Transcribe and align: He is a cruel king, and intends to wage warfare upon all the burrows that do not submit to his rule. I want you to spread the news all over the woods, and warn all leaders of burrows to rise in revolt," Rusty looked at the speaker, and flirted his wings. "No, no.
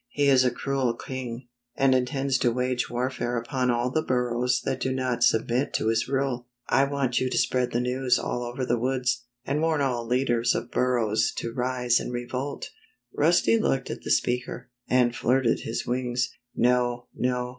He 0.09 0.29
is 0.29 0.43
a 0.43 0.49
cruel 0.49 0.95
king, 0.95 1.47
and 1.75 1.93
intends 1.93 2.39
to 2.39 2.51
wage 2.51 2.89
warfare 2.89 3.37
upon 3.37 3.69
all 3.69 3.91
the 3.91 4.01
burrows 4.01 4.59
that 4.65 4.79
do 4.79 4.91
not 4.91 5.23
submit 5.23 5.75
to 5.75 5.89
his 5.89 6.07
rule. 6.07 6.47
I 6.67 6.85
want 6.85 7.19
you 7.19 7.29
to 7.29 7.37
spread 7.37 7.71
the 7.71 7.79
news 7.81 8.17
all 8.17 8.41
over 8.41 8.65
the 8.65 8.79
woods, 8.79 9.21
and 9.45 9.61
warn 9.61 9.79
all 9.79 10.07
leaders 10.07 10.55
of 10.55 10.71
burrows 10.71 11.31
to 11.35 11.53
rise 11.53 11.99
in 11.99 12.09
revolt," 12.09 12.71
Rusty 13.13 13.59
looked 13.59 13.91
at 13.91 14.01
the 14.01 14.09
speaker, 14.09 14.71
and 14.89 15.15
flirted 15.15 15.59
his 15.59 15.85
wings. 15.85 16.31
"No, 16.55 17.05
no. 17.13 17.49